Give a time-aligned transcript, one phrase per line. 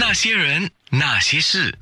[0.00, 1.76] 那些人，那些事，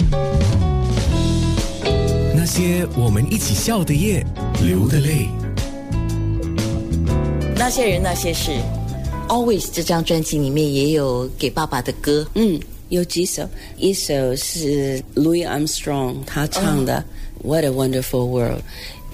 [2.35, 4.25] 那些我们一起笑的夜，
[4.65, 5.29] 流的泪。
[7.54, 8.52] 那些人，那些事。
[9.29, 12.58] Always 这张专辑里面也有给爸爸的歌，嗯，
[12.88, 17.05] 有几首，一首是 Louis Armstrong 他唱的
[17.46, 18.60] 《What a Wonderful World》，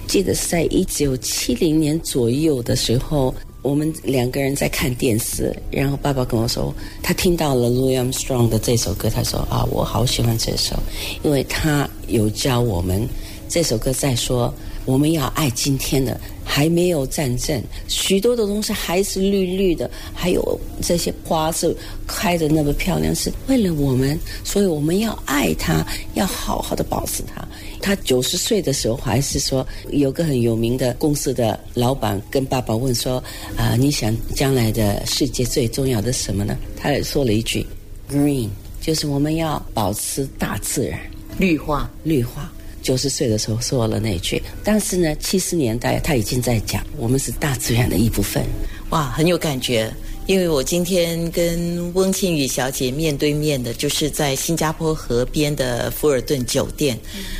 [0.07, 6.71] 记得是在一九七零年左右的时候，我们两个人在看电视，然后爸爸跟我说，
[7.01, 10.77] 他听到了 Louis Armstrong 的这首歌，他说啊，我好喜欢这首，
[11.23, 13.07] 因为他有教我们
[13.49, 14.53] 这首歌在说。
[14.85, 16.19] 我们要爱今天的，
[16.53, 27.43] 还没有战争，许多的东西还是绿绿的，还有这些花是开的那么漂亮，是为了我们，所以我们要爱它，要好好的保持它。
[27.81, 33.21] 他九十岁的时候，还是说有个很有名的公司的老板跟爸爸问说
[33.57, 37.65] ：“啊，你想将来的世界最重要的什么呢？”他也说了一句
[38.07, 40.99] ：“Green，就是我们要保持大自然，
[41.39, 48.43] 绿化，绿化。”九十岁的时候说了那句，但是呢，七十年代他已经在讲，我们是大自然的一部分，
[48.89, 49.91] 哇，很有感觉。
[50.25, 56.97] 因为我今天跟翁庆宇小姐面对面的，就是在新加坡河边的富尔顿酒店，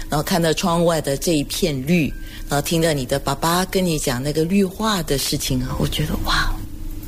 [0.09, 2.07] 然后看到窗外的这一片绿，
[2.49, 6.53] 然后听到你的爸爸跟你讲那个绿化的事情啊，我觉得哇，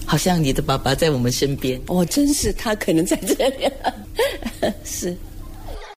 [0.05, 1.77] 好像你的爸爸在我们身边。
[1.87, 3.69] 哦，真是他可能在这里，
[4.85, 5.13] 是。